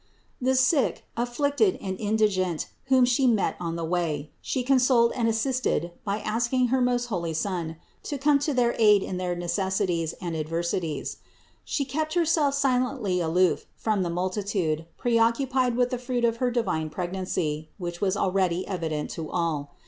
The 0.41 0.55
sick, 0.55 1.05
afflicted 1.15 1.77
and 1.79 1.95
indigent 1.99 2.69
whom 2.85 3.05
She 3.05 3.27
met 3.27 3.55
on 3.59 3.75
the 3.75 3.85
way, 3.85 4.31
She 4.41 4.63
consoled 4.63 5.11
and 5.11 5.27
assisted 5.27 5.91
by 6.03 6.21
asking 6.21 6.69
her 6.69 6.77
THE 6.83 6.89
INCARNATION 6.89 7.03
387 7.03 7.03
most 7.03 7.05
holy 7.05 7.33
Son 7.35 7.77
to 8.01 8.17
come 8.17 8.39
to 8.39 8.51
their 8.55 8.75
aid 8.79 9.03
in 9.03 9.17
their 9.17 9.35
necessities 9.35 10.13
and 10.19 10.35
adversities. 10.35 11.17
She 11.63 11.85
kept 11.85 12.15
Herself 12.15 12.55
silently 12.55 13.19
aloof 13.19 13.67
from 13.75 14.01
the 14.01 14.09
multitude, 14.09 14.87
preoccupied 14.97 15.75
with 15.77 15.91
the 15.91 15.99
Fruit 15.99 16.25
of 16.25 16.37
her 16.37 16.49
divine 16.49 16.89
preg 16.89 17.11
nancy, 17.13 17.69
which 17.77 18.01
was 18.01 18.17
already 18.17 18.67
evident 18.67 19.11
to 19.11 19.29
all. 19.29 19.75